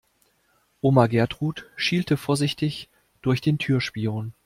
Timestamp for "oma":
0.81-1.05